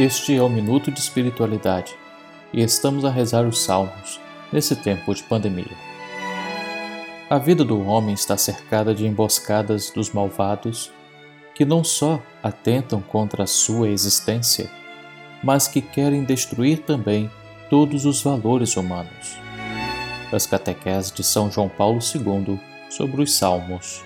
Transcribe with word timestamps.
Este 0.00 0.34
é 0.34 0.42
o 0.42 0.48
Minuto 0.48 0.90
de 0.90 0.98
Espiritualidade 0.98 1.94
e 2.54 2.62
estamos 2.62 3.04
a 3.04 3.10
rezar 3.10 3.46
os 3.46 3.62
Salmos 3.62 4.18
nesse 4.50 4.74
tempo 4.74 5.14
de 5.14 5.22
pandemia. 5.22 5.76
A 7.28 7.36
vida 7.36 7.62
do 7.66 7.86
homem 7.86 8.14
está 8.14 8.34
cercada 8.34 8.94
de 8.94 9.06
emboscadas 9.06 9.90
dos 9.90 10.10
malvados 10.10 10.90
que 11.54 11.66
não 11.66 11.84
só 11.84 12.18
atentam 12.42 13.02
contra 13.02 13.42
a 13.42 13.46
sua 13.46 13.90
existência, 13.90 14.70
mas 15.44 15.68
que 15.68 15.82
querem 15.82 16.24
destruir 16.24 16.78
também 16.78 17.30
todos 17.68 18.06
os 18.06 18.22
valores 18.22 18.78
humanos. 18.78 19.38
Das 20.32 20.46
catequeses 20.46 21.12
de 21.12 21.22
São 21.22 21.52
João 21.52 21.68
Paulo 21.68 21.98
II 21.98 22.58
sobre 22.88 23.20
os 23.20 23.34
Salmos. 23.34 24.02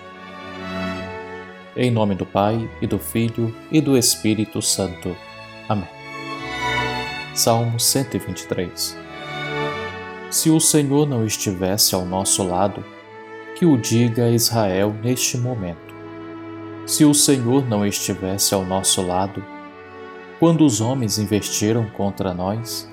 Em 1.73 1.89
nome 1.89 2.15
do 2.15 2.25
Pai 2.25 2.69
e 2.81 2.85
do 2.85 2.99
Filho 2.99 3.55
e 3.71 3.79
do 3.79 3.97
Espírito 3.97 4.61
Santo. 4.61 5.15
Amém. 5.67 5.94
Salmo 7.35 7.77
123 7.77 8.97
Se 10.31 10.49
o 10.49 10.57
Senhor 10.57 11.05
não 11.05 11.25
estivesse 11.25 11.93
ao 11.93 12.05
nosso 12.05 12.41
lado, 12.43 12.81
que 13.57 13.65
o 13.65 13.77
diga 13.77 14.23
a 14.23 14.31
Israel 14.31 14.95
neste 15.03 15.37
momento. 15.37 15.93
Se 16.85 17.03
o 17.03 17.13
Senhor 17.13 17.67
não 17.67 17.85
estivesse 17.85 18.53
ao 18.53 18.65
nosso 18.65 19.01
lado, 19.01 19.43
quando 20.39 20.65
os 20.65 20.79
homens 20.79 21.19
investiram 21.19 21.85
contra 21.89 22.33
nós, 22.33 22.89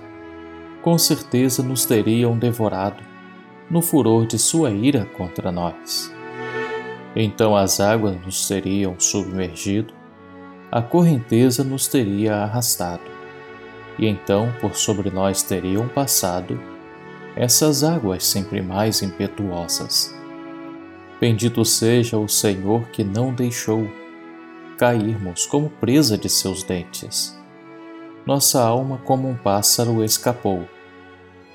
com 0.82 0.98
certeza 0.98 1.62
nos 1.62 1.84
teriam 1.84 2.36
devorado 2.36 3.02
no 3.70 3.80
furor 3.80 4.26
de 4.26 4.40
sua 4.40 4.70
ira 4.70 5.06
contra 5.16 5.52
nós. 5.52 6.12
Então 7.14 7.56
as 7.56 7.78
águas 7.78 8.20
nos 8.20 8.48
teriam 8.48 8.98
submergido 8.98 10.02
a 10.72 10.80
correnteza 10.80 11.62
nos 11.62 11.86
teria 11.86 12.34
arrastado, 12.36 13.02
e 13.98 14.06
então 14.06 14.52
por 14.60 14.76
sobre 14.76 15.10
nós 15.10 15.42
teriam 15.42 15.88
passado 15.88 16.60
essas 17.34 17.82
águas 17.82 18.24
sempre 18.24 18.60
mais 18.60 19.02
impetuosas. 19.02 20.14
Bendito 21.20 21.64
seja 21.64 22.18
o 22.18 22.28
Senhor 22.28 22.88
que 22.88 23.04
não 23.04 23.32
deixou 23.32 23.88
cairmos 24.76 25.46
como 25.46 25.70
presa 25.70 26.18
de 26.18 26.28
seus 26.28 26.62
dentes. 26.62 27.38
Nossa 28.26 28.62
alma, 28.62 28.98
como 29.04 29.28
um 29.28 29.36
pássaro, 29.36 30.04
escapou 30.04 30.68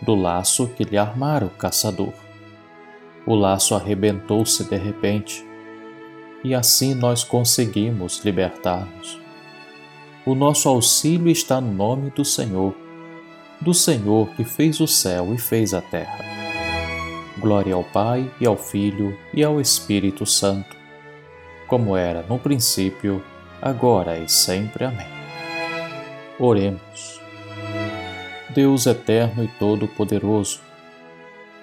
do 0.01 0.15
laço 0.15 0.67
que 0.67 0.83
lhe 0.83 0.97
armara 0.97 1.45
o 1.45 1.49
caçador. 1.49 2.13
O 3.25 3.35
laço 3.35 3.75
arrebentou-se 3.75 4.63
de 4.63 4.77
repente 4.77 5.45
e 6.43 6.55
assim 6.55 6.93
nós 6.93 7.23
conseguimos 7.23 8.23
libertar-nos. 8.23 9.19
O 10.27 10.35
nosso 10.35 10.67
auxílio 10.67 11.31
está 11.31 11.61
no 11.61 11.73
nome 11.73 12.09
do 12.09 12.25
Senhor, 12.25 12.75
do 13.61 13.73
Senhor 13.73 14.27
que 14.35 14.43
fez 14.43 14.81
o 14.81 14.85
céu 14.85 15.33
e 15.33 15.37
fez 15.37 15.73
a 15.73 15.79
terra. 15.79 16.19
Glória 17.39 17.73
ao 17.73 17.83
Pai 17.85 18.29
e 18.37 18.45
ao 18.45 18.57
Filho 18.57 19.17
e 19.33 19.41
ao 19.41 19.61
Espírito 19.61 20.25
Santo, 20.25 20.75
como 21.65 21.95
era 21.95 22.23
no 22.23 22.37
princípio, 22.37 23.23
agora 23.61 24.19
e 24.19 24.27
sempre. 24.27 24.83
Amém. 24.83 25.07
Oremos. 26.37 27.21
Deus 28.53 28.85
eterno 28.85 29.45
e 29.45 29.47
todo-poderoso, 29.47 30.59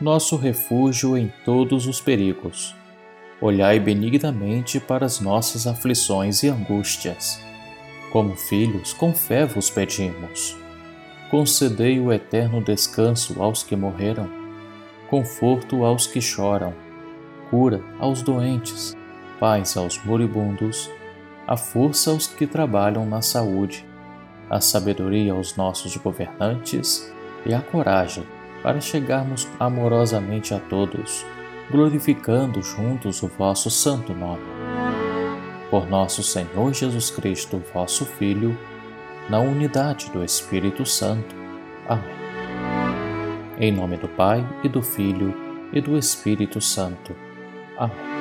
nosso 0.00 0.38
refúgio 0.38 1.18
em 1.18 1.30
todos 1.44 1.86
os 1.86 2.00
perigos 2.00 2.74
olhai 3.42 3.78
benignamente 3.78 4.80
para 4.80 5.04
as 5.04 5.20
nossas 5.20 5.66
aflições 5.66 6.42
e 6.42 6.48
angústias. 6.48 7.38
Como 8.14 8.36
filhos, 8.36 8.92
com 8.92 9.12
fé 9.12 9.44
vos 9.44 9.68
pedimos. 9.68 10.56
Concedei 11.32 11.98
o 11.98 12.12
eterno 12.12 12.62
descanso 12.62 13.42
aos 13.42 13.64
que 13.64 13.74
morreram, 13.74 14.30
conforto 15.10 15.84
aos 15.84 16.06
que 16.06 16.20
choram, 16.20 16.72
cura 17.50 17.82
aos 17.98 18.22
doentes, 18.22 18.96
paz 19.40 19.76
aos 19.76 19.98
moribundos, 20.04 20.88
a 21.44 21.56
força 21.56 22.12
aos 22.12 22.28
que 22.28 22.46
trabalham 22.46 23.04
na 23.04 23.20
saúde, 23.20 23.84
a 24.48 24.60
sabedoria 24.60 25.32
aos 25.32 25.56
nossos 25.56 25.96
governantes 25.96 27.12
e 27.44 27.52
a 27.52 27.60
coragem 27.60 28.24
para 28.62 28.80
chegarmos 28.80 29.48
amorosamente 29.58 30.54
a 30.54 30.60
todos 30.60 31.26
glorificando 31.68 32.62
juntos 32.62 33.24
o 33.24 33.26
vosso 33.26 33.70
santo 33.70 34.12
nome. 34.12 34.63
Por 35.74 35.90
nosso 35.90 36.22
Senhor 36.22 36.72
Jesus 36.72 37.10
Cristo, 37.10 37.60
vosso 37.74 38.06
Filho, 38.06 38.56
na 39.28 39.40
unidade 39.40 40.08
do 40.12 40.22
Espírito 40.22 40.86
Santo. 40.86 41.34
Amém. 41.88 42.14
Em 43.58 43.72
nome 43.72 43.96
do 43.96 44.06
Pai 44.06 44.46
e 44.62 44.68
do 44.68 44.80
Filho 44.80 45.34
e 45.72 45.80
do 45.80 45.98
Espírito 45.98 46.60
Santo. 46.60 47.12
Amém. 47.76 48.13